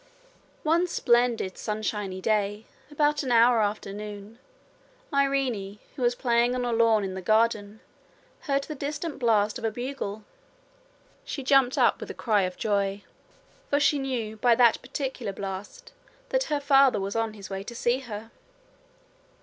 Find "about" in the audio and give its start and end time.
2.89-3.21